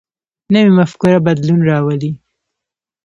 [0.53, 2.11] نوی مفکوره بدلون راولي